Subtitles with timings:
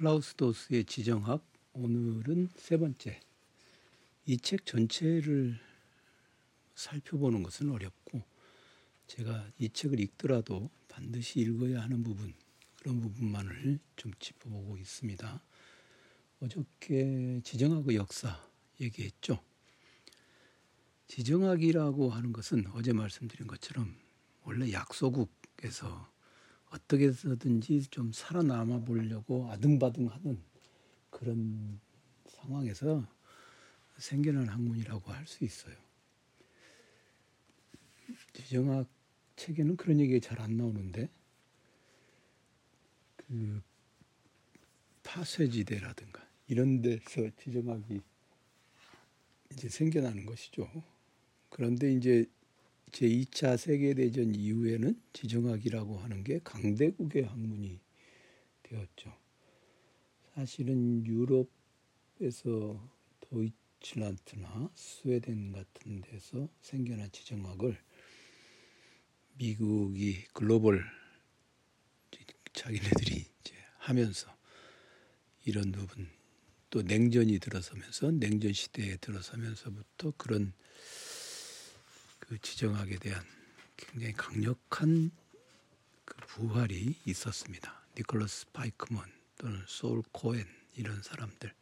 [0.00, 3.20] 클라우스 도스의 지정학 오늘은 세 번째.
[4.24, 5.60] 이 책 전체를
[6.74, 8.22] 살펴보는 것은 어렵고
[9.08, 12.32] 제가 이 책을 읽더라도 반드시 읽어야 하는 부분
[12.78, 15.42] 그런 부분만을 좀 짚어보고 있습니다.
[16.40, 18.42] 어저께 지정학의 역사
[18.80, 19.38] 얘기했죠.
[21.08, 23.94] 지정학이라고 하는 것은 어제 말씀드린 것처럼
[24.44, 26.10] 원래 약소국에서
[26.70, 30.38] 어떻게 해서든지 좀 살아남아 보려고 아등바등하는
[31.10, 31.80] 그런
[32.26, 33.06] 상황에서
[33.98, 35.74] 생겨난 학문이라고 할 수 있어요.
[38.32, 38.88] 지정학
[39.36, 41.08] 책에는 그런 얘기가 잘 안 나오는데
[43.16, 43.62] 그
[45.02, 48.00] 파쇄지대라든가 이런 데서 지정학이
[49.52, 50.68] 이제 생겨나는 것이죠.
[51.48, 52.26] 그런데 이제
[52.92, 57.80] 제2차 세계대전 이후에는 지정학이라고 하는 게 강대국의 학문이
[58.62, 59.16] 되었죠.
[60.34, 62.88] 사실은 유럽에서
[63.20, 67.78] 도이칠란트나 스웨덴 같은 데서 생겨난 지정학을
[69.38, 70.84] 미국이 글로벌
[72.52, 74.34] 자기네들이 이제 하면서
[75.44, 76.08] 이런 부분
[76.68, 80.52] 또 냉전이 들어서면서 냉전 시대에 들어서면서부터 그런
[82.30, 83.26] 그 지정학에 대한
[83.76, 85.10] 굉장히 강력한
[86.04, 87.84] 그 부활이 있었습니다.
[87.98, 89.02] 니콜러스 파이크먼
[89.36, 91.52] 또는 소울 코엔 이런 사람들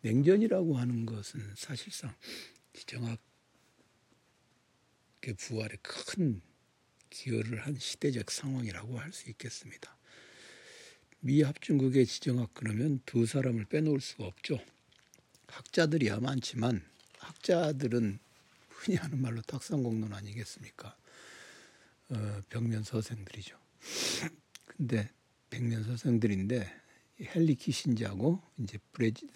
[0.00, 2.12] 냉전이라고 하는 것은 사실상
[2.72, 3.20] 지정학의
[5.38, 6.42] 부활에 큰
[7.10, 9.96] 기여를 한 시대적 상황이라고 할 수 있겠습니다.
[11.20, 14.58] 미 합중국의 지정학 그러면 두 사람을 빼놓을 수가 없죠.
[15.46, 16.84] 학자들이야 많지만
[17.18, 18.18] 학자들은
[18.80, 20.96] 흔히 하는 말로 탁상공론 아니겠습니까?
[22.08, 23.58] 어, 벽면 서생들이죠.
[24.64, 25.10] 근데
[25.50, 26.80] 백면 서생들인데
[27.20, 29.28] 헨리 키신자고 이제 브레진,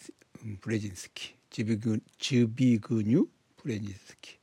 [0.44, 1.34] 음, 브레진스키,
[2.18, 4.38] 지비그뉴 브레진스키.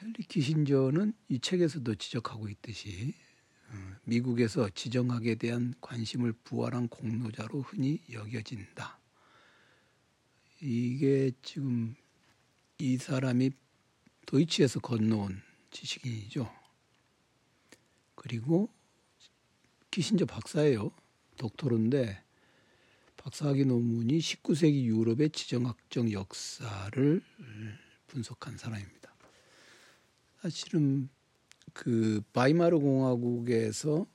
[0.00, 3.14] 헨리 키신저는 이 책에서도 지적하고 있듯이
[3.70, 8.95] 어, 미국에서 지정학에 대한 관심을 부활한 공로자로 흔히 여겨진다.
[10.60, 11.94] 이게 지금
[12.78, 13.50] 이 사람이
[14.26, 15.40] 도이치에서 건너온
[15.70, 16.50] 지식인이죠.
[18.14, 18.68] 그리고
[19.90, 20.90] 키신저 박사예요.
[21.36, 22.22] 독토르인데
[23.16, 27.22] 박사학위 논문이 19세기 유럽의 지정학적 역사를
[28.06, 29.14] 분석한 사람입니다.
[30.40, 31.08] 사실은
[31.72, 34.06] 그 바이마르 공화국에서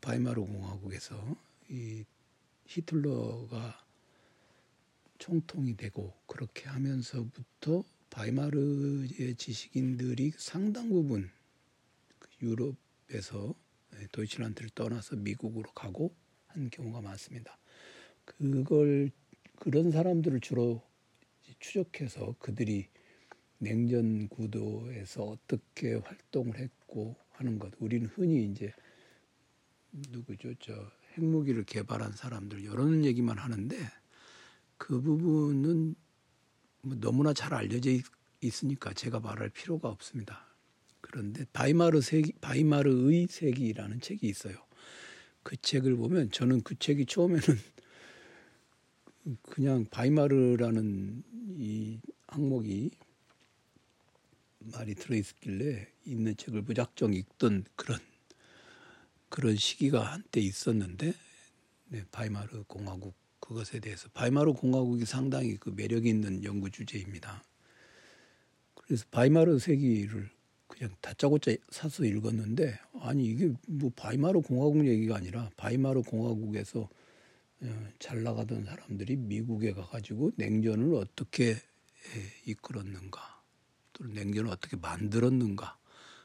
[0.00, 1.36] 바이마르 공화국에서
[1.70, 2.04] 이
[2.66, 3.83] 히틀러가
[5.24, 11.30] 총통이 되고 그렇게 하면서부터 바이마르의 지식인들이 상당 부분
[12.18, 13.54] 그 유럽에서
[14.12, 16.14] 도이칠란트를 떠나서 미국으로 가고
[16.48, 17.56] 한 경우가 많습니다.
[18.26, 19.10] 그걸
[19.60, 20.82] 그런 사람들을 주로
[21.58, 22.90] 추적해서 그들이
[23.56, 28.74] 냉전 구도에서 어떻게 활동을 했고 하는 것 우리는 흔히 이제
[29.90, 34.03] 누구죠 저 핵무기를 개발한 사람들 이런 얘기만 하는데
[34.84, 35.94] 그 부분은
[36.82, 37.90] 뭐 너무나 잘 알려져
[38.42, 40.44] 있으니까 제가 말할 필요가 없습니다.
[41.00, 44.58] 그런데 바이마르 세기, 바이마르의 세기라는 책이 있어요.
[45.42, 47.40] 그 책을 보면 저는 그 책이 처음에는
[49.40, 51.22] 그냥 바이마르라는
[51.56, 52.90] 이 항목이
[54.58, 57.98] 말이 들어있길래 있는 책을 무작정 읽던 그런
[59.30, 61.14] 그런 시기가 한때 있었는데
[61.86, 67.44] 네, 바이마르 공화국 그것에 대해서 바이마르 공화국이 상당히 그 매력 있는 연구 주제입니다.
[68.74, 70.30] 그래서 바이마르 세기를
[70.66, 76.88] 그냥 다짜고짜 사서 읽었는데 아니 이게 뭐 바이마르 공화국 얘기가 아니라 바이마르 공화국에서
[77.60, 81.56] 어, 잘 나가던 사람들이 미국에 가가지고 냉전을 어떻게
[82.46, 83.42] 이끌었는가
[83.92, 85.78] 또 냉전을 어떻게 만들었는가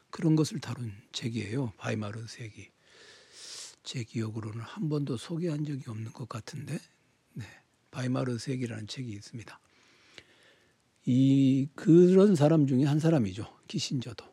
[0.08, 2.70] 그런 것을 다룬 책이에요 바이마르 세기
[3.82, 6.78] 제 기억으로는 한 번도 소개한 적이 없는 것 같은데
[7.34, 7.44] 네,
[7.90, 9.60] 바이마르 세기라는 책이 있습니다.
[11.06, 13.46] 이 그런 사람 중에 한 사람이죠.
[13.68, 14.24] 키신저도.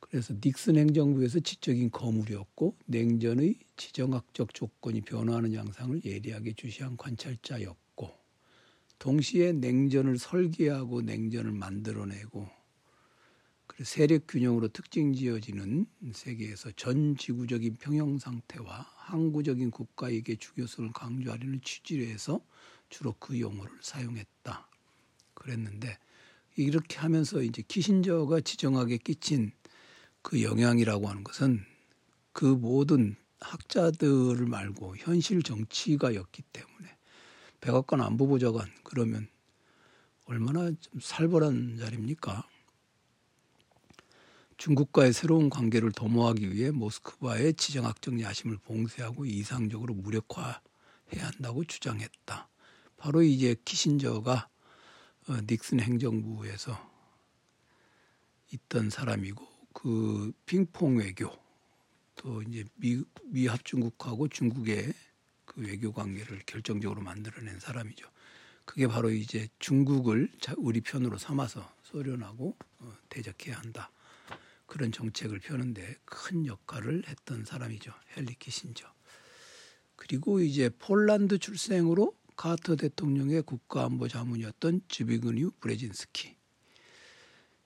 [0.00, 8.10] 그래서 닉슨 행정부에서 지적인 거물이었고 냉전의 지정학적 조건이 변화하는 양상을 예리하게 주시한 관찰자였고
[8.98, 12.59] 동시에 냉전을 설계하고 냉전을 만들어내고
[13.82, 22.40] 세력 균형으로 특징 지어지는 세계에서 전 지구적인 평형 상태와 항구적인 국가에게 주교성을 강조하려는 취지로 해서
[22.88, 24.68] 주로 그 용어를 사용했다.
[25.34, 25.98] 그랬는데
[26.56, 29.52] 이렇게 하면서 이제 키신저가 지정하게 끼친
[30.22, 31.64] 그 영향이라고 하는 것은
[32.32, 36.96] 그 모든 학자들을 말고 현실 정치가였기 때문에
[37.60, 39.28] 백악관 안보보좌관 그러면
[40.26, 42.46] 얼마나 좀 살벌한 자리입니까?
[44.60, 50.60] 중국과의 새로운 관계를 도모하기 위해 모스크바의 지정학적 야심을 봉쇄하고 이상적으로 무력화해야
[51.16, 52.46] 한다고 주장했다.
[52.98, 54.50] 바로 이제 키신저가
[55.28, 56.78] 어, 닉슨 행정부에서
[58.52, 61.32] 있던 사람이고 그 핑퐁 외교
[62.16, 64.92] 또 이제 미, 미합 중국하고 중국의
[65.46, 68.06] 그 외교 관계를 결정적으로 만들어낸 사람이죠.
[68.66, 73.90] 그게 바로 이제 중국을 우리 편으로 삼아서 소련하고 어, 대적해야 한다.
[74.70, 77.92] 그런 정책을 펴는데 큰 역할을 했던 사람이죠.
[78.16, 78.86] 헨리 키신저.
[79.96, 86.36] 그리고 이제 폴란드 출생으로 카터 대통령의 국가안보 자문이었던 즈비그뉴 브레진스키.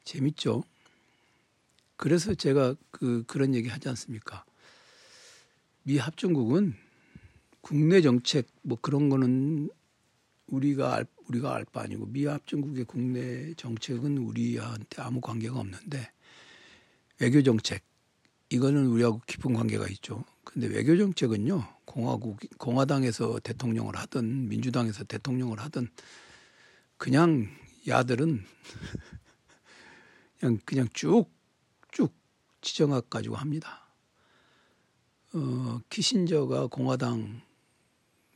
[0.05, 0.65] 재밌죠?
[1.97, 4.45] 그래서 제가 그 그런 얘기 하지 않습니까?
[5.83, 6.75] 미 합중국은
[7.61, 9.69] 국내 정책 뭐 그런 거는
[10.47, 16.11] 우리가 알, 우리가 알 바 아니고 미 합중국의 국내 정책은 우리한테 아무 관계가 없는데
[17.21, 17.83] 외교 정책
[18.51, 20.25] 이거는 우리하고 깊은 관계가 있죠.
[20.45, 25.89] 근데 외교 정책은요 공화국 공화당에서 대통령을 하든 민주당에서 대통령을 하든
[26.97, 27.49] 그냥
[27.87, 28.45] 야들은
[30.39, 32.13] 그냥 그냥 쭉쭉
[32.61, 33.85] 지정학 가지고 합니다.
[35.33, 37.43] 어, 키신저가 공화당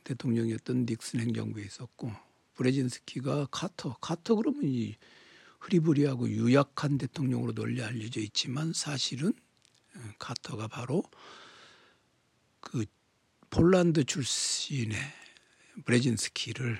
[0.03, 2.11] 대통령이었던 닉슨 행정부에 있었고
[2.55, 4.97] 브레진스키가 카터 카터 그러면 이
[5.59, 9.33] 흐리부리하고 유약한 대통령으로 널리 알려져 있지만 사실은
[9.95, 11.03] 어, 카터가 바로
[12.59, 12.85] 그
[13.49, 14.97] 폴란드 출신의
[15.85, 16.77] 브레진스키를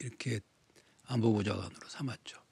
[0.00, 0.40] 이렇게
[1.04, 2.46] 안보보좌관으로 삼았죠.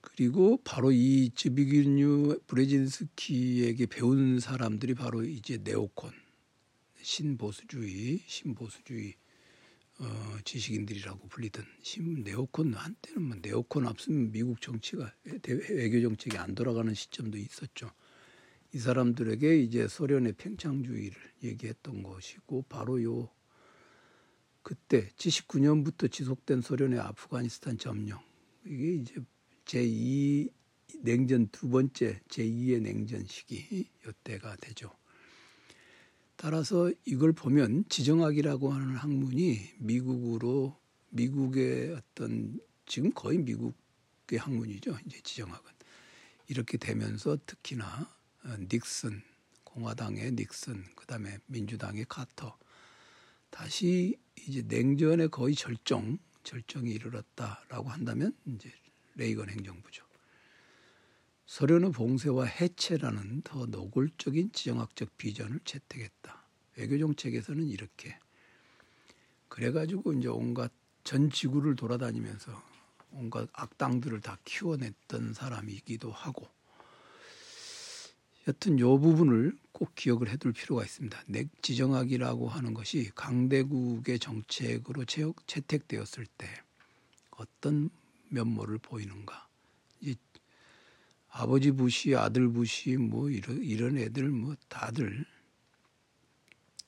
[0.00, 6.12] 그리고 바로 이 즈비기뉴 브레진스키에게 배운 사람들이 바로 이제 네오콘
[7.00, 9.14] 신보수주의 신보수주의
[10.00, 16.92] 어, 지식인들이라고 불리던 신 네오콘 한때는 뭐 네오콘 앞서면 미국 정치가 외교 정책이 안 돌아가는
[16.94, 17.90] 시점도 있었죠.
[18.72, 23.30] 이 사람들에게 이제 소련의 팽창주의를 얘기했던 것이고 바로 요
[24.62, 28.20] 그때 79년부터 지속된 소련의 아프가니스탄 점령
[28.66, 29.14] 이게 이제
[29.64, 30.52] 제2
[31.00, 34.97] 냉전 두 번째 제2의 냉전 시기 요때가 되죠.
[36.38, 44.96] 따라서 이걸 보면 지정학이라고 하는 학문이 미국으로 미국의 어떤 지금 거의 미국의 학문이죠.
[45.04, 45.72] 이제 지정학은
[46.46, 48.08] 이렇게 되면서 특히나
[48.44, 49.20] 어, 닉슨
[49.64, 52.56] 공화당의 닉슨 그다음에 민주당의 카터
[53.50, 58.72] 다시 이제 냉전의 거의 절정 절정이 이르렀다라고 한다면 이제
[59.16, 60.07] 레이건 행정부죠.
[61.48, 66.44] 소련의 봉쇄와 해체라는 더 노골적인 지정학적 비전을 채택했다.
[66.76, 68.18] 외교 정책에서는 이렇게
[69.48, 70.70] 그래가지고 이제 온갖
[71.04, 72.62] 전 지구를 돌아다니면서
[73.12, 76.46] 온갖 악당들을 다 키워냈던 사람이기도 하고
[78.46, 81.18] 여튼 요 부분을 꼭 기억을 해둘 필요가 있습니다.
[81.28, 85.06] 넥 지정학이라고 하는 것이 강대국의 정책으로
[85.46, 86.46] 채택되었을 때
[87.30, 87.88] 어떤
[88.28, 89.48] 면모를 보이는가.
[91.38, 95.24] 아버지 부시, 아들 부시, 뭐 이런 이런 애들 뭐 다들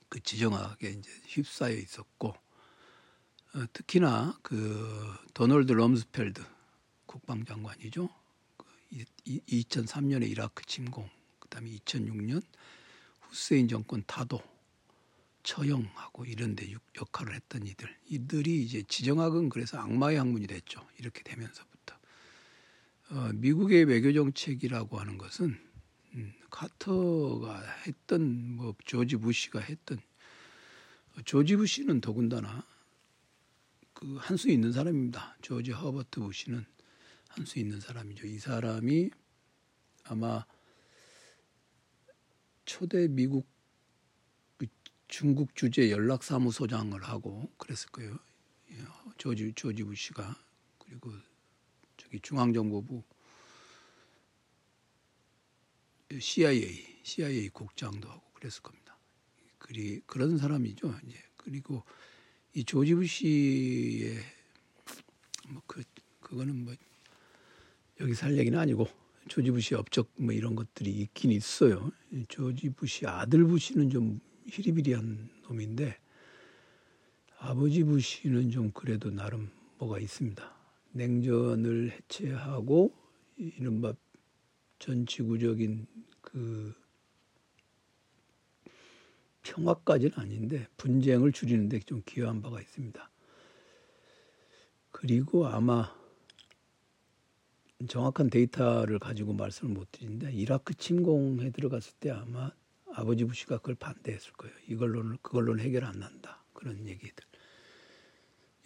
[0.08, 2.30] 그 지정학에 이제 휩싸여 있었고
[3.54, 6.42] 어, 특히나 그 도널드 럼스펠드
[7.06, 8.08] 국방장관이죠.
[8.56, 8.66] 그
[9.26, 12.42] 2003년에 이라크 침공, 그다음에 2006년
[13.20, 14.42] 후세인 정권 타도
[15.44, 20.84] 처형하고 이런 데 역할을 했던 이들 이들이 이제 지정학은 그래서 악마의 학문이 됐죠.
[20.98, 21.79] 이렇게 되면서 어,
[23.34, 25.58] 미국의 외교 정책이라고 하는 것은
[26.14, 30.00] 음, 카터가 했던 뭐 조지 부시가 했던
[31.24, 32.64] 조지 부시는 더군다나
[33.94, 35.36] 그 한 수 있는 사람입니다.
[35.42, 36.64] 조지 허버트 부시는
[37.28, 38.26] 한 수 있는 사람이죠.
[38.26, 39.10] 이 사람이
[40.04, 40.44] 아마
[42.64, 43.46] 초대 미국
[44.56, 44.66] 그
[45.08, 48.18] 중국 주재 연락사무소장을 하고 그랬을 거예요.
[48.72, 48.76] 예,
[49.18, 50.36] 조지 조지 부시가
[50.78, 51.12] 그리고
[52.18, 53.02] 중앙정보부
[56.18, 58.98] CIA, CIA 국장도 하고 그랬을 겁니다.
[59.58, 60.92] 그리 그런 사람이죠.
[61.06, 61.84] 이제 그리고
[62.54, 64.18] 이 조지 부시의
[65.48, 65.84] 뭐그
[66.20, 66.74] 그거는 뭐
[68.00, 68.88] 여기 살 얘기는 아니고
[69.28, 71.92] 조지 부시 업적 뭐 이런 것들이 있긴 있어요.
[72.28, 75.96] 조지 부시 아들 부시는 좀 히리비리한 놈인데
[77.38, 80.59] 아버지 부시는 좀 그래도 나름 뭐가 있습니다.
[80.92, 82.94] 냉전을 해체하고
[83.36, 83.94] 이른바
[84.78, 85.86] 전 지구적인
[86.20, 86.74] 그
[89.42, 93.10] 평화까지는 아닌데 분쟁을 줄이는 데 좀 기여한 바가 있습니다.
[94.90, 95.94] 그리고 아마
[97.88, 102.52] 정확한 데이터를 가지고 말씀을 못 드리는데 이라크 침공에 들어갔을 때 아마
[102.92, 104.54] 아버지 부시가 그걸 반대했을 거예요.
[104.68, 107.24] 이걸로는 그걸로는 해결 안 난다 그런 얘기들.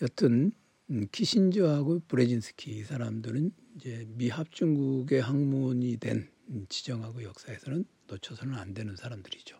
[0.02, 0.52] 여튼
[0.90, 6.30] 음, 키신저하고 브레진스키 이 사람들은 이제 미 합중국의 학문이 된
[6.68, 9.58] 지정하고 역사에서는 놓쳐서는 안 되는 사람들이죠.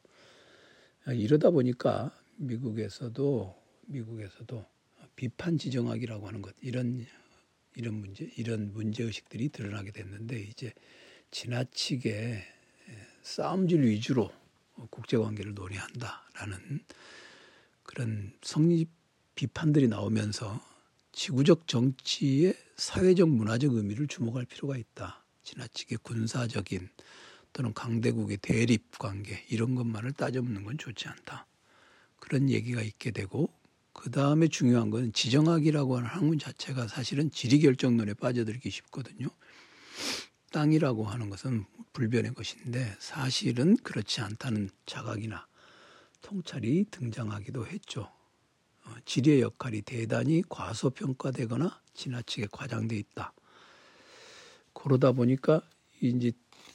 [1.06, 3.54] 아, 이러다 보니까 미국에서도
[3.86, 4.66] 미국에서도
[5.16, 7.06] 비판 지정학이라고 하는 것 이런
[7.74, 10.72] 이런 문제 이런 문제 의식들이 드러나게 됐는데 이제
[11.30, 12.42] 지나치게
[13.22, 14.30] 싸움질 위주로
[14.90, 16.84] 국제 관계를 논의한다라는
[17.82, 18.90] 그런 성립
[19.34, 20.73] 비판들이 나오면서
[21.14, 25.24] 지구적 정치의 사회적 문화적 의미를 주목할 필요가 있다.
[25.44, 26.88] 지나치게 군사적인
[27.52, 31.46] 또는 강대국의 대립 관계 이런 것만을 따져묻는 건 좋지 않다.
[32.18, 33.48] 그런 얘기가 있게 되고
[33.92, 39.28] 그 다음에 중요한 건 지정학이라고 하는 학문 자체가 사실은 지리 결정론에 빠져들기 쉽거든요.
[40.50, 45.46] 땅이라고 하는 것은 불변의 것인데 사실은 그렇지 않다는 자각이나
[46.22, 48.10] 통찰이 등장하기도 했죠.
[48.84, 53.32] 어, 지리의 역할이 대단히 과소평가되거나 지나치게 과장돼 있다.
[54.72, 55.62] 그러다 보니까
[56.00, 56.32] 이제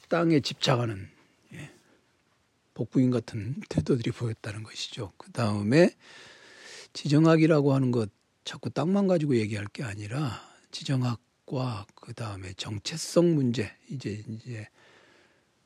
[0.08, 1.08] 땅에 집착하는
[1.54, 1.70] 예,
[2.74, 5.12] 복부인 같은 태도들이 보였다는 것이죠.
[5.18, 5.96] 그 다음에
[6.94, 8.10] 지정학이라고 하는 것
[8.44, 14.68] 자꾸 땅만 가지고 얘기할 게 아니라 지정학과 그 다음에 정체성 문제 이제 이제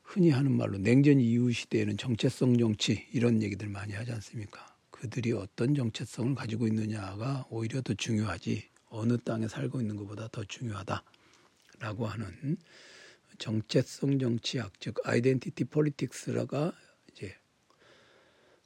[0.02, 4.73] 흔히 하는 말로 냉전 이후 시대에는 정체성 정치 이런 얘기들 많이 하지 않습니까?
[4.94, 12.06] 그들이 어떤 정체성을 가지고 있느냐가 오히려 더 중요하지 어느 땅에 살고 있는 것보다 더 중요하다라고
[12.06, 12.56] 하는
[13.38, 16.72] 정체성 정치학 즉 아이덴티티 폴리틱스가
[17.10, 17.36] 이제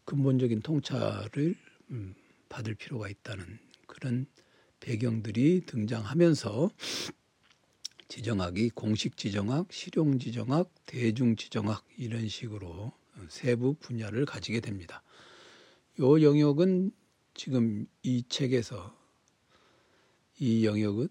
[0.05, 1.55] 근본적인 통찰을
[1.93, 2.15] 음,
[2.51, 4.27] 받을 필요가 있다는 그런
[4.81, 6.71] 배경들이 등장하면서
[8.09, 12.93] 지정학이 공식 지정학, 실용 지정학, 대중 지정학 이런 식으로
[13.29, 15.03] 세부 분야를 가지게 됩니다.
[15.99, 16.93] 이 영역은
[17.35, 18.97] 지금 이 책에서
[20.39, 21.09] 이 영역은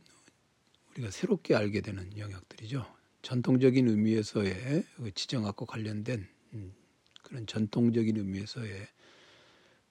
[0.91, 2.85] 우리가 새롭게 알게 되는 영역들이죠.
[3.21, 6.73] 전통적인 의미에서의 그 지정학과 관련된 음,
[7.21, 8.87] 그런 전통적인 의미에서의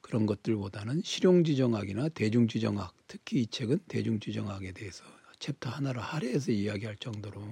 [0.01, 5.05] 그런 것들보다는 실용지정학이나 대중지정학, 특히 이 책은 대중지정학에 대해서
[5.41, 7.43] 챕터 하나를 할애해서 이야기할 정도로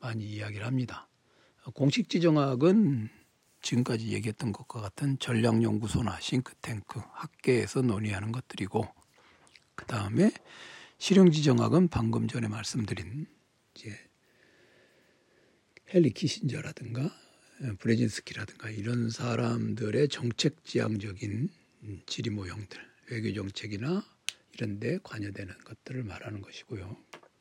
[0.00, 1.08] 많이 이야기를 합니다.
[1.72, 3.08] 공식 지정학은
[3.68, 8.86] 지금까지 얘기했던 것과 같은 전략연구소나 싱크탱크, 학계에서 논의하는 것들이고
[9.74, 10.30] 그 다음에
[10.96, 13.26] 실용지정학은 방금 전에 말씀드린
[13.74, 13.94] 이제
[15.92, 17.10] 헨리 키신저라든가
[17.78, 21.50] 브레진스키라든가 이런 사람들의 정책 지향적인
[22.06, 22.78] 지리 모형들,
[23.10, 24.02] 외교 정책이나
[24.54, 26.96] 이런 데 관여되는 것들을 말하는 것이고요.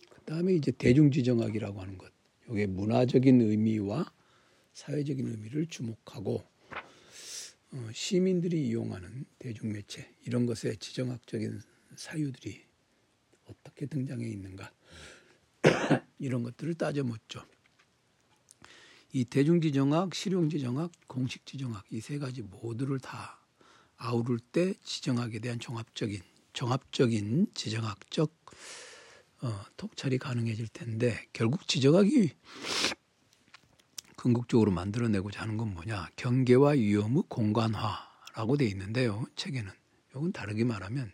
[0.10, 2.12] 그다음에 이제 대중지정학이라고 하는 것.
[2.50, 4.12] 이게 문화적인 의미와
[4.78, 6.48] 사회적인 의미를 주목하고
[7.72, 11.60] 어, 시민들이 이용하는 대중매체 이런 것의 지정학적인
[11.96, 12.64] 사유들이
[13.46, 14.72] 어떻게 등장해 있는가
[16.20, 17.44] 이런 것들을 따져 묻죠.
[19.14, 23.44] 이 대중지정학, 실용지정학, 공식지정학 이 세 가지 모두를 다
[23.96, 26.22] 아우를 때 지정학에 대한 종합적인
[26.54, 28.32] 종합적인 지정학적
[29.42, 32.32] 어, 통찰이 가능해질 텐데 결국 지정학이
[34.18, 39.72] 궁극적으로 만들어내고자 하는 건 뭐냐 경계와 위험의 공간화라고 돼 있는데요 책에는
[40.12, 41.12] 이건 다르게 말하면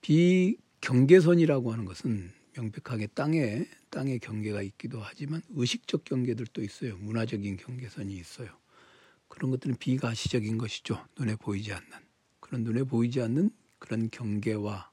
[0.00, 8.48] 비경계선이라고 하는 것은 명백하게 땅에 땅의 경계가 있기도 하지만 의식적 경계들도 있어요 문화적인 경계선이 있어요
[9.28, 11.06] 그런 것들은 비가시적인 것이죠.
[11.18, 11.90] 눈에 보이지 않는.
[12.40, 14.90] 그런 눈에 보이지 않는 그런 경계와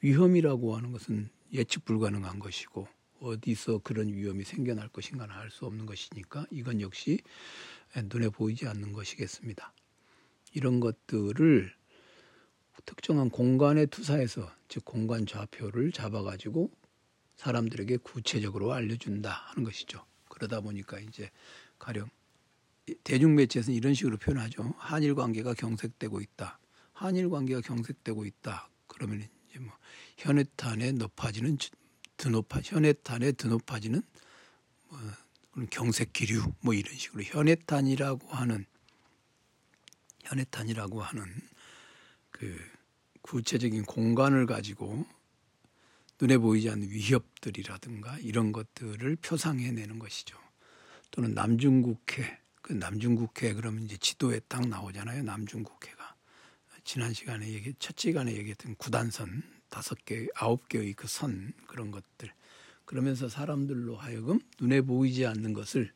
[0.00, 2.88] 위험이라고 하는 것은 예측 불가능한 것이고
[3.20, 7.20] 어디서 그런 위험이 생겨날 것인가는 알 수 없는 것이니까 이건 역시
[7.96, 9.72] 눈에 보이지 않는 것이겠습니다.
[10.52, 11.74] 이런 것들을
[12.84, 16.70] 특정한 공간에 투사해서 즉 공간 좌표를 잡아가지고
[17.36, 20.04] 사람들에게 구체적으로 알려준다 하는 것이죠.
[20.28, 21.30] 그러다 보니까 이제
[21.78, 22.08] 가령
[23.02, 24.74] 대중매체에서는 이런 식으로 표현하죠.
[24.78, 26.58] 한일 관계가 경색되고 있다.
[26.92, 28.70] 한일 관계가 경색되고 있다.
[28.86, 29.72] 그러면 이제 뭐
[30.18, 31.58] 현해탄에 높아지는
[32.16, 34.02] 드높아 현해탄에 드높아지는
[34.88, 35.00] 뭐
[35.50, 38.66] 그런 경색 기류 뭐 이런 식으로 현해탄이라고 하는
[40.24, 41.24] 현해탄이라고 하는
[42.30, 42.58] 그
[43.22, 45.06] 구체적인 공간을 가지고
[46.20, 50.38] 눈에 보이지 않는 위협들이라든가 이런 것들을 표상해내는 것이죠.
[51.10, 55.22] 또는 남중국해 그 남중국해 그러면 이제 지도에 딱 나오잖아요.
[55.22, 56.14] 남중국해가
[56.84, 62.32] 지난 시간에 얘기 첫 시간에 얘기했던 구단선 다섯 개 아홉 개의 그 선 그런 것들
[62.84, 65.92] 그러면서 사람들로 하여금 눈에 보이지 않는 것을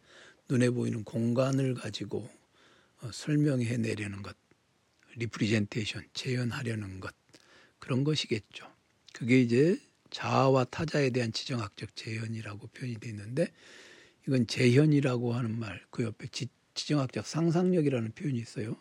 [0.48, 2.28] 눈에 보이는 공간을 가지고
[3.02, 4.36] 어, 설명해 내려는 것
[5.16, 7.14] representation 재현하려는 것
[7.78, 8.70] 그런 것이겠죠.
[9.12, 9.78] 그게 이제
[10.10, 13.52] 자아와 타자에 대한 지정학적 재현이라고 표현이 되어 있는데
[14.26, 18.76] 이건 재현이라고 하는 말 그 옆에 지, 지정학적 상상력이라는 표현이 있어요.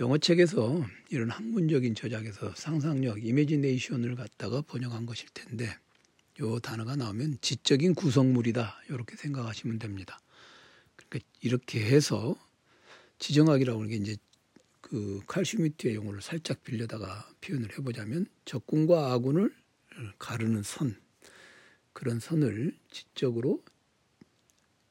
[0.00, 5.76] 영어 책에서 이런 학문적인 저작에서 상상력, 이미지네이션을 갖다가 번역한 것일 텐데
[6.40, 10.18] 요 단어가 나오면 지적인 구성물이다 이렇게 생각하시면 됩니다.
[10.96, 12.36] 그러니까 이렇게 해서
[13.18, 14.16] 지정학이라고 하는 게 이제
[14.80, 19.54] 그 칼슘이트의 용어를 살짝 빌려다가 표현을 해보자면 적군과 아군을
[20.18, 20.96] 가르는 선
[21.92, 23.62] 그런 선을 지적으로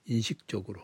[0.06, 0.84] 인식적으로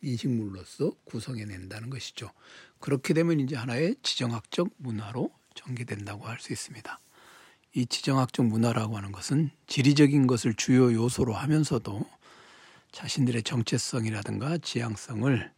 [0.00, 2.32] 인식물로서 구성해낸다는 것이죠.
[2.80, 7.00] 그렇게 되면 이제 하나의 지정학적 문화로 전개된다고 할 수 있습니다.
[7.74, 12.00] 이 지정학적 문화라고 하는 것은 지리적인 것을 주요 요소로 하면서도
[12.92, 15.52] 자신들의 정체성이라든가 지향성을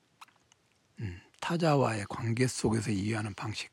[1.00, 3.70] 음, 타자와의 관계 속에서 이해하는 방식.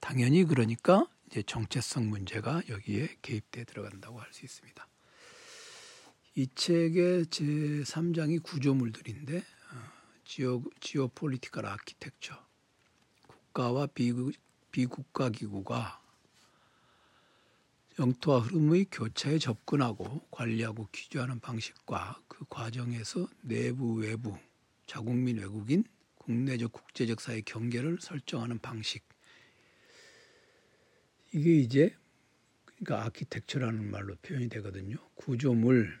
[0.00, 4.86] 당연히 그러니까 이제 정체성 문제가 여기에 개입돼 들어간다고 할 수 있습니다.
[6.36, 9.76] 이 책의 제 3장이 구조물들인데 어,
[10.24, 12.34] geo geopolitical architecture
[13.54, 14.32] 국가와 비국,
[14.72, 16.02] 비국가 기구가
[18.00, 24.36] 영토와 흐름의 교차에 접근하고 관리하고 규제하는 방식과 그 과정에서 내부 외부
[24.86, 25.84] 자국민 외국인
[26.16, 29.04] 국내적 국제적 사회 경계를 설정하는 방식
[31.32, 31.96] 이게 이제
[32.64, 34.96] 그러니까 아키텍처라는 말로 표현이 되거든요.
[35.14, 35.96] 구조물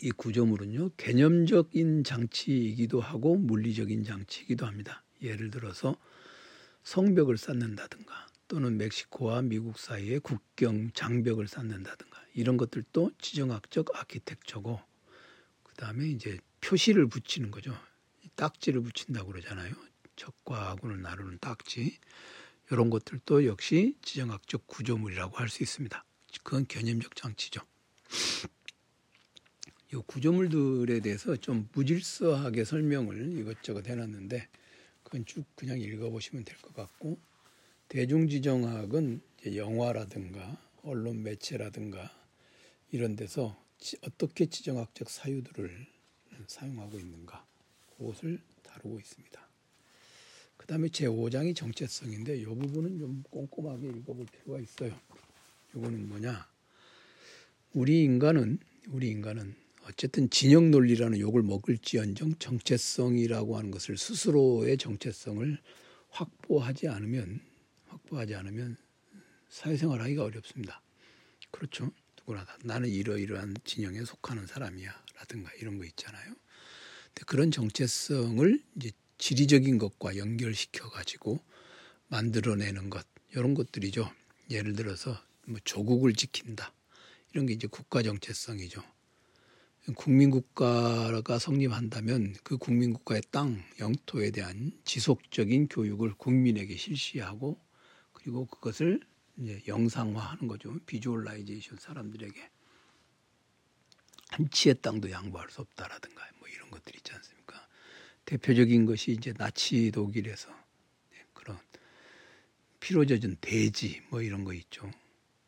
[0.00, 5.04] 이 구조물은요 개념적인 장치이기도 하고 물리적인 장치이기도 합니다.
[5.20, 5.96] 예를 들어서
[6.84, 14.80] 성벽을 쌓는다든가 또는 멕시코와 미국 사이에 국경 장벽을 쌓는다든가 이런 것들도 지정학적 아키텍처고
[15.62, 17.74] 그 다음에 이제 표시를 붙이는 거죠.
[18.36, 19.74] 딱지를 붙인다고 그러잖아요.
[20.16, 21.98] 적과 아군을 나누는 딱지
[22.70, 26.04] 이런 것들도 역시 지정학적 구조물이라고 할 수 있습니다.
[26.42, 27.60] 그건 개념적 장치죠.
[29.92, 34.48] 이 구조물들에 대해서 좀 무질서하게 설명을 이것저것 해놨는데
[35.12, 37.18] 그건 쭉 그냥 읽어보시면 될 것 같고
[37.88, 39.20] 대중지정학은
[39.54, 42.10] 영화라든가 언론 매체라든가
[42.92, 43.62] 이런 데서
[44.00, 45.86] 어떻게 지정학적 사유들을
[46.46, 47.44] 사용하고 있는가
[47.98, 49.48] 그것을 다루고 있습니다.
[50.56, 54.98] 그 다음에 제5장이 정체성인데 이 부분은 좀 꼼꼼하게 읽어볼 필요가 있어요.
[55.76, 56.48] 이거는 뭐냐?
[57.74, 65.58] 우리 인간은 우리 인간은 어쨌든 진영 논리라는 욕을 먹을지언정 정체성이라고 하는 것을 스스로의 정체성을
[66.10, 67.40] 확보하지 않으면
[67.86, 68.76] 확보하지 않으면
[69.48, 70.82] 사회생활하기가 어렵습니다.
[71.50, 71.90] 그렇죠?
[72.18, 76.34] 누구나 다 나는 이러이러한 진영에 속하는 사람이야라든가 이런 거 있잖아요.
[77.06, 81.40] 근데 그런 정체성을 이제 지리적인 것과 연결시켜 가지고
[82.08, 84.10] 만들어내는 것 이런 것들이죠.
[84.50, 86.72] 예를 들어서 뭐 조국을 지킨다
[87.32, 88.82] 이런 게 이제 국가 정체성이죠.
[89.96, 97.60] 국민국가가 성립한다면 그 국민국가의 땅, 영토에 대한 지속적인 교육을 국민에게 실시하고
[98.12, 99.00] 그리고 그것을
[99.38, 100.78] 이제 영상화하는 거죠.
[100.86, 102.50] 비주얼라이제이션 사람들에게
[104.28, 107.66] 한 치의 땅도 양보할 수 없다라든가 뭐 이런 것들 있지 않습니까?
[108.24, 110.48] 대표적인 것이 이제 나치 독일에서
[111.32, 111.58] 그런
[112.78, 114.88] 피로 젖은 돼지 뭐 이런 거 있죠.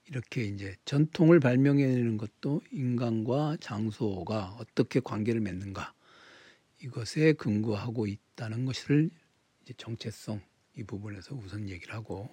[0.08, 5.94] 이렇게 이제 전통을 발명해내는 것도 인간과 장소가 어떻게 관계를 맺는가
[6.82, 9.10] 이것에 근거하고 있다는 것을
[9.62, 10.42] 이제 정체성
[10.76, 12.28] 이 부분에서 우선 얘기를 하고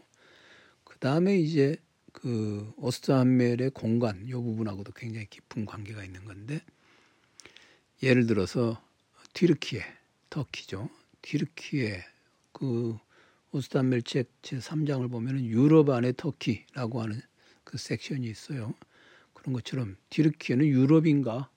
[0.84, 1.78] 그 다음에 이제
[2.12, 6.62] 그 오스트함멜의 공간 이 부분하고도 굉장히 깊은 관계가 있는 건데
[8.04, 8.82] 예를 들어서
[9.34, 9.82] 튀르키예
[10.30, 10.90] 터키죠.
[11.22, 12.04] 튀르키예
[12.52, 12.98] 그
[13.52, 17.22] 오스트함멜 책 제 3장을 보면은 유럽 안의 터키라고 하는
[17.72, 18.74] 그 섹션이 있어요.
[19.34, 21.50] 그런 것처럼 디르키에는 유럽인가?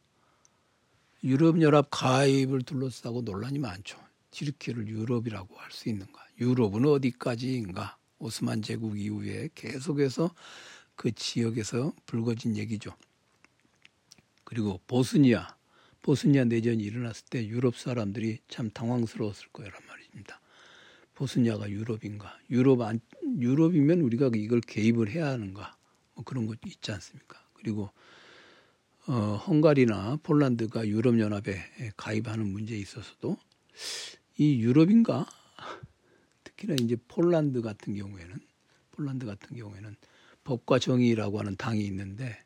[1.24, 3.98] 유럽 연합 가입을 둘러싸고 논란이 많죠.
[4.31, 6.24] 디르키를 유럽이라고 할 수 있는가?
[6.40, 7.98] 유럽은 어디까지인가?
[8.20, 10.33] 오스만 제국 이후에 계속해서
[10.94, 12.94] 그 지역에서 불거진 얘기죠.
[14.44, 15.57] 그리고 보스니아,
[16.03, 20.40] 보스니아 내전이 일어났을 때 유럽 사람들이 참 당황스러웠을 거란 말입니다.
[21.14, 22.38] 보스니아가 유럽인가?
[22.50, 25.77] 유럽 안, 유럽이면 우리가 이걸 개입을 해야 하는가?
[26.14, 27.42] 뭐 그런 것 있지 않습니까?
[27.55, 27.90] 그리고
[29.07, 31.59] 어, 헝가리나 폴란드가 유럽 연합에
[31.96, 33.37] 가입하는 문제에 있어서도
[34.38, 35.27] 이 유럽인가
[36.44, 38.40] 특히나 이제 폴란드 같은 경우에는
[38.92, 39.96] 폴란드 같은 경우에는
[40.44, 42.38] 법과 정의라고 하는 당이 있는데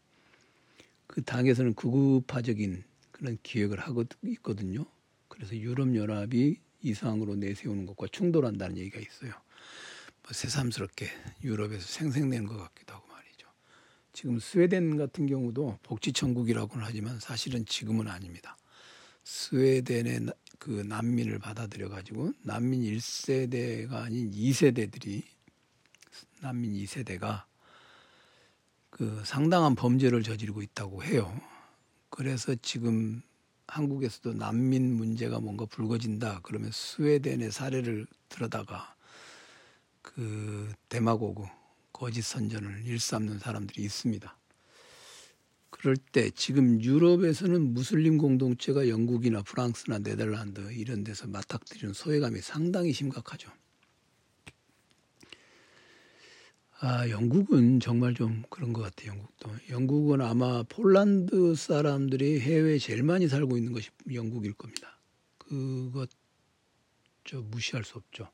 [1.06, 4.84] 그 당에서는 극우파적인 그런 기획을 하고 있거든요.
[5.28, 9.32] 그래서 유럽 연합이 이상으로 내세우는 것과 충돌한다는 얘기가 있어요.
[10.22, 11.08] 뭐 새삼스럽게
[11.42, 13.07] 유럽에서 생생내는 것 같기도 하고.
[14.18, 18.56] 지금 스웨덴 같은 경우도 복지 천국이라고는 하지만 사실은 지금은 아닙니다.
[19.22, 20.26] 스웨덴의
[20.58, 25.22] 그 난민을 받아들여 가지고 난민 1세대가 아닌 2세대들이
[26.40, 27.44] 난민 2세대가
[28.90, 31.32] 그 상당한 범죄를 저지르고 있다고 해요.
[32.10, 33.22] 그래서 지금
[33.68, 38.96] 한국에서도 난민 문제가 뭔가 불거진다 그러면 스웨덴의 사례를 들어다가
[40.02, 41.67] 그 대마고고
[41.98, 44.38] 거짓 선전을 일삼는 사람들이 있습니다.
[45.70, 53.50] 그럴 때 지금 유럽에서는 무슬림 공동체가 영국이나 프랑스나 네덜란드 이런 데서 맞닥뜨리는 소외감이 상당히 심각하죠.
[56.80, 59.10] 아, 영국은 정말 좀 그런 것 같아요.
[59.10, 59.50] 영국도.
[59.70, 65.00] 영국은 아마 폴란드 사람들이 해외에 제일 많이 살고 있는 것이 영국일 겁니다.
[65.36, 66.08] 그것
[67.24, 68.30] 저 무시할 수 없죠.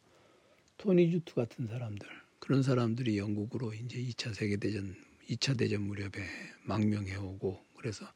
[0.76, 4.94] 토니 주트 같은 사람들 그런 사람들이 영국으로 이제 2차 세계 대전
[5.30, 6.10] 2차 대전 무렵에
[6.64, 8.06] 망명해 오고 그래서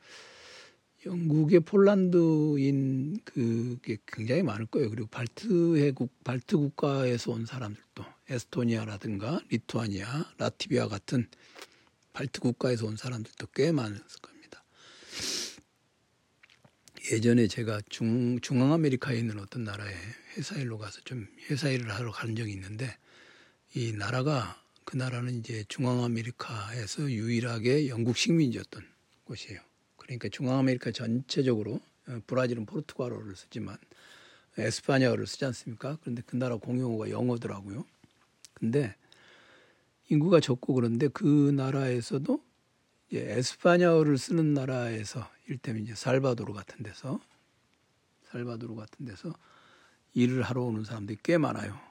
[1.06, 4.90] 영국의 폴란드인 그게 굉장히 많을 거예요.
[4.90, 11.26] 그리고 발트 해국 발트 국가에서 온 사람들도 에스토니아라든가 리투아니아, 라티비아 같은
[12.12, 14.62] 발트 국가에서 온 사람들도 꽤 많을 겁니다.
[17.12, 19.94] 예전에 제가 중, 중앙아메리카에 있는 어떤 나라에
[20.36, 22.94] 회사 일로 가서 좀 회사 일을 하러 간 적이 있는데
[23.78, 28.84] 이 나라가 그 나라는 이제 중앙아메리카에서 유일하게 영국 식민지였던
[29.22, 29.60] 곳이에요.
[29.96, 33.78] 그러니까 중앙아메리카 전체적으로 어, 브라질은 포르투갈어를 쓰지만
[34.56, 35.96] 에스파냐어를 쓰지 않습니까?
[36.00, 37.84] 그런데 그 나라 공용어가 영어더라고요.
[38.52, 38.96] 근데
[40.08, 42.42] 인구가 적고 그런데 그 나라에서도
[43.12, 47.20] 에스파냐어를 쓰는 나라에서 일테면 이제 살바도르 같은 데서
[48.32, 49.32] 살바도르 같은 데서
[50.14, 51.87] 일을 하러 오는 사람들이 꽤 많아요.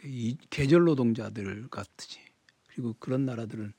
[0.00, 2.20] 그러니까 이 계절 노동자들 같지.
[2.68, 3.74] 그리고 그런 나라들은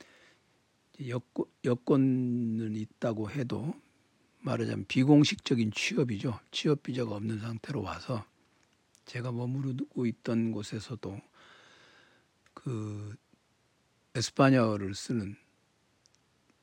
[1.08, 3.74] 여권, 여권은 있다고 해도
[4.40, 6.38] 말하자면 비공식적인 취업이죠.
[6.52, 8.24] 취업 비자가 없는 상태로 와서
[9.06, 11.20] 제가 머무르고 있던 곳에서도
[12.54, 13.16] 그
[14.14, 15.36] 에스파냐어를 쓰는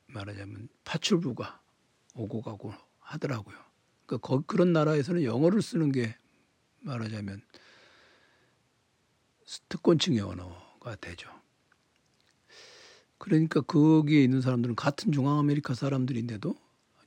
[0.06, 1.60] 말하자면 파출부가
[2.14, 3.58] 오고 가고 하더라고요.
[4.06, 6.16] 그러니까 그런 나라에서는 영어를 쓰는 게
[6.80, 7.42] 말하자면
[9.68, 11.30] 특권층의 언어가 되죠.
[13.18, 16.54] 그러니까 거기에 있는 사람들은 같은 중앙아메리카 사람들인데도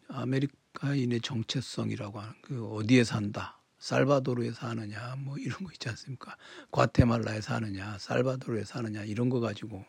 [0.10, 6.38] 아메리카인의 정체성이라고 하는 그 어디에 산다, 살바도르에 사느냐 뭐 이런 거 있지 않습니까?
[6.71, 9.86] 과테말라에 사느냐, 살바도르에 사느냐 이런 거 가지고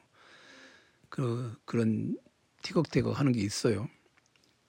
[1.11, 2.17] 그 그런
[2.63, 3.89] 티격태격 하는 게 있어요.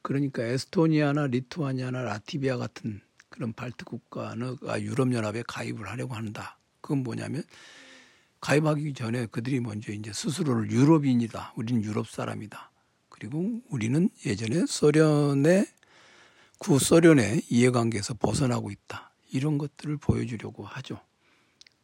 [0.02, 6.60] 그러니까 에스토니아나 리투아니아나 라티비아 같은 그런 발트 국가는 유럽 연합에 가입을 하려고 한다.
[6.86, 7.42] 그건 뭐냐면
[8.42, 11.54] 가입하기 전에 그들이 먼저 이제 스스로를 유럽인이다.
[11.56, 12.70] 우리는 유럽 사람이다.
[13.10, 15.66] 그리고 우리는 예전에 소련의
[16.60, 19.12] 구소련의 이해관계에서 벗어나고 있다.
[19.32, 21.00] 이런 것들을 보여주려고 하죠.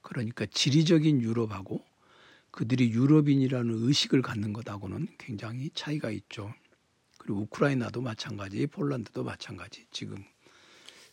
[0.04, 1.84] 그러니까 지리적인 유럽하고
[2.52, 6.54] 그들이 유럽인이라는 의식을 갖는 것하고는 굉장히 차이가 있죠.
[7.18, 9.88] 그리고 우크라이나도 마찬가지, 폴란드도 마찬가지.
[9.90, 10.24] 지금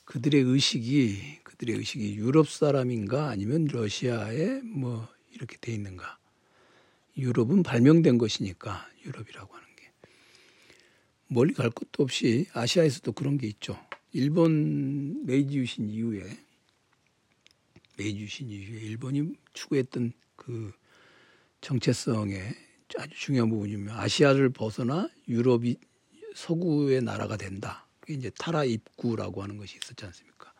[0.08, 6.16] 그들의 의식이 그들의 의식이 유럽 사람인가 아니면 러시아에 뭐 이렇게 돼 있는가?
[7.18, 9.92] 유럽은 발명된 것이니까 유럽이라고 하는 게
[11.26, 13.78] 멀리 갈 것도 없이 아시아에서도 그런 게 있죠.
[14.12, 16.24] 일본 메이지 유신 이후에
[17.98, 20.72] 메이지 유신 이후에 일본이 추구했던 그
[21.60, 22.54] 정체성의
[22.96, 25.76] 아주 중요한 부분이면 아시아를 벗어나 유럽이
[26.34, 27.87] 서구의 나라가 된다.
[28.08, 30.54] 그게 이제 타라 입구라고 하는 것이 있었지 않습니까?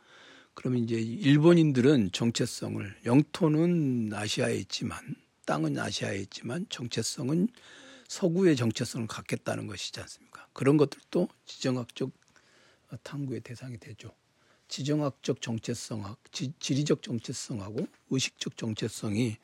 [0.52, 7.48] 그러면 이제 일본인들은 정체성을 영토는 아시아에 있지만 땅은 아시아에 있지만 정체성은
[8.06, 10.46] 서구의 정체성을 갖겠다는 것이지 않습니까?
[10.52, 12.11] 그런 것들도 지정학적
[13.02, 14.14] 탐구의 대상이 되죠.
[14.68, 19.38] 지정학적 정체성학, 지, 지리적 정체성하고 의식적 정체성이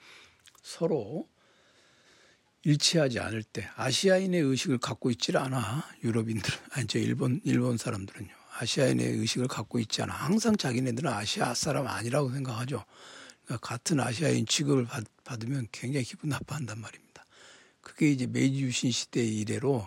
[0.63, 1.27] 서로
[2.65, 8.31] 일치하지 않을 때 아시아인의 의식을 갖고 있질 않아 유럽인들은 아니 저 일본 일본 사람들은요.
[8.59, 10.15] 아시아인의 의식을 갖고 있지 않아.
[10.15, 12.85] 항상 자기네들은 아시아 사람 아니라고 생각하죠.
[13.45, 17.25] 그러니까 같은 아시아인 취급을 받, 받으면 굉장히 기분 나빠한단 말입니다.
[17.83, 19.87] 그게 이제 메이지 유신 시대 이래로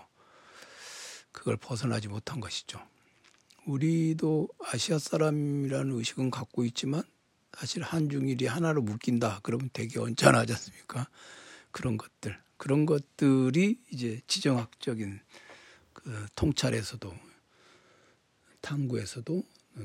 [1.31, 2.79] 그걸 벗어나지 못한 것이죠.
[3.65, 7.03] 우리도 아시아 사람이라는 의식은 갖고 있지만
[7.57, 11.07] 사실 한중일이 하나로 묶인다 그러면 되게 언짢아하지 않습니까?
[11.71, 15.19] 그런 것들 그런 것들이 이제 지정학적인
[15.93, 17.13] 그 통찰에서도
[18.61, 19.43] 탐구에서도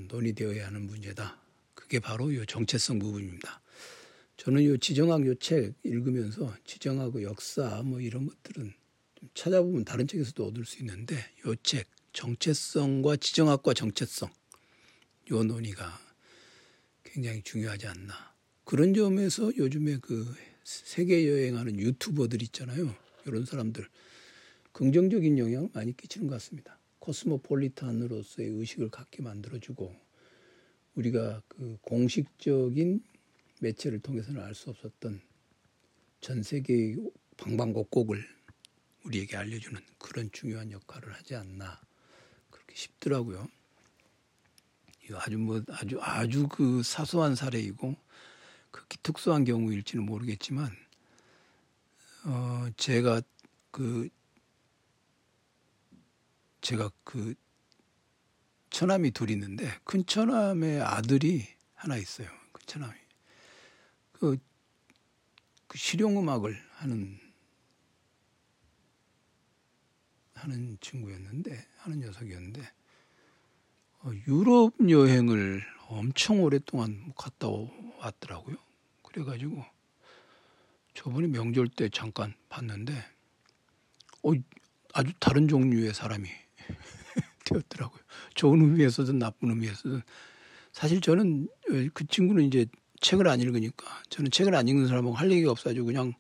[0.09, 1.39] 논의되어야 하는 문제다.
[1.75, 3.61] 그게 바로 이 정체성 부분입니다.
[4.39, 8.73] 저는 이 지정학 요 책 읽으면서 지정학의 역사 뭐 이런 것들은
[9.35, 14.31] 찾아보면 다른 책에서도 얻을 수 있는데 요 책 정체성과 지정학과 정체성
[15.31, 16.01] 요 논의가
[17.05, 18.35] 굉장히 중요하지 않나.
[18.65, 22.95] 그런 점에서 요즘에 그 세계 여행하는 유튜버들 있잖아요.
[23.27, 23.87] 이런 사람들
[24.73, 26.79] 긍정적인 영향을 많이 끼치는 것 같습니다.
[27.01, 29.95] 코스모폴리탄으로서의 의식을 갖게 만들어주고
[30.95, 33.03] 우리가 그 공식적인
[33.61, 35.21] 매체를 통해서는 알 수 없었던
[36.21, 36.97] 전 세계의
[37.37, 38.25] 방방곡곡을
[39.05, 41.81] 우리에게 알려주는 그런 중요한 역할을 하지 않나
[42.51, 43.49] 그렇게 싶더라고요.
[45.05, 47.97] 이거 아주 뭐 아주 아주 그 사소한 사례이고
[48.73, 50.75] 극히 특수한 경우일지는 모르겠지만
[52.25, 53.23] 어 제가
[53.71, 54.09] 그
[56.61, 57.35] 제가 그
[58.71, 62.29] 처남이 둘 있는데 큰 처남의 아들이 하나 있어요.
[62.53, 62.95] 그 처남이
[64.13, 64.39] 그,
[65.67, 67.21] 그 실용음악을 하는
[70.35, 72.73] 하는 친구였는데 하는 녀석이었는데
[74.01, 77.49] 어, 유럽 여행을 엄청 오랫동안 갔다
[78.03, 78.57] 왔더라고요.
[79.03, 79.65] 그래가지고
[80.95, 82.93] 저번에 명절 때 잠깐 봤는데
[84.23, 84.33] 어,
[84.95, 86.29] 아주 다른 종류의 사람이
[87.45, 88.01] 되었더라고요.
[88.35, 90.03] 좋은 의미에서든 나쁜 의미에서든
[90.73, 91.49] 사실 저는
[91.93, 92.67] 그 친구는 이제
[93.01, 96.15] 책을 안 읽으니까 저는 책을 안 읽는 사람하고 할 얘기가 없어가지고 그냥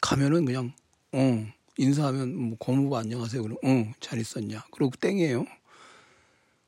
[0.00, 0.72] 가면은 그냥
[1.12, 1.46] 어
[1.78, 5.44] 인사하면 뭐 고모부 안녕하세요 그럼 어잘 있었냐 그러고 땡이에요.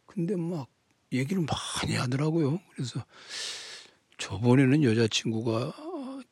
[0.07, 0.69] 근데 막
[1.13, 2.61] 얘기를 많이 하더라고요.
[2.75, 3.05] 그래서
[4.19, 5.73] 저번에는 여자친구가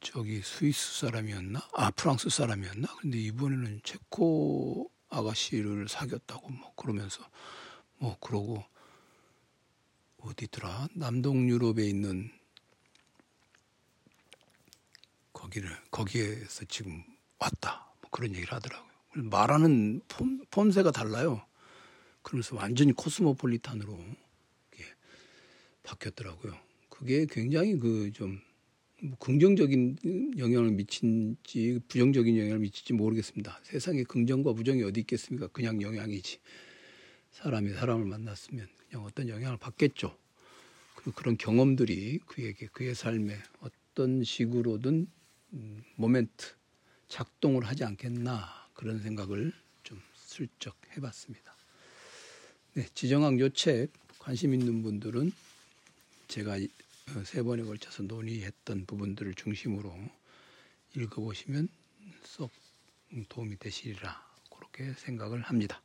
[0.01, 1.69] 저기 스위스 사람이었나?
[1.73, 2.89] 아 프랑스 사람이었나?
[3.01, 7.25] 근데 이번에는 체코 아가씨를 사귀었다고 뭐 그러면서
[7.99, 8.63] 뭐 그러고
[10.19, 12.31] 어디더라 남동 유럽에 있는
[15.33, 17.05] 거기를 거기에서 지금
[17.39, 18.91] 왔다 뭐 그런 얘기를 하더라고요.
[19.15, 21.47] 말하는 폼, 폼새가 달라요.
[22.23, 23.97] 그러면서 완전히 코스모폴리탄으로
[25.85, 26.66] 바뀌었더라고요.
[26.99, 28.41] 그게 굉장히 그좀
[29.03, 33.61] 뭐 긍정적인 영향을 미친지 부정적인 영향을 미칠지 모르겠습니다.
[33.63, 35.49] 세상에 긍정과 부정이 어디 있겠습니까?
[35.49, 36.39] 그냥 영향이지.
[37.33, 40.17] 사람이 사람을 만났으면 그냥 어떤 영향을 받겠죠.
[40.95, 45.07] 그 그런 경험들이 그에게 그의 삶에 어떤 식으로든
[45.53, 46.47] 음, 모멘트
[47.09, 51.55] 작동을 하지 않겠나 그런 생각을 좀 슬쩍 해봤습니다.
[52.73, 55.31] 네, 지정학 요책 관심 있는 분들은
[56.29, 56.59] 제가
[57.25, 59.95] 세 번에 걸쳐서 논의했던 부분들을 중심으로
[60.97, 61.69] 읽어보시면
[62.25, 62.51] 썩
[63.29, 65.81] 도움이 되시리라 그렇게 생각을 합니다.